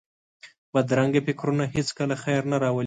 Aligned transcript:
بدرنګه 0.73 1.21
فکرونه 1.27 1.63
هېڅکله 1.75 2.15
خیر 2.23 2.41
نه 2.51 2.57
راولي 2.63 2.79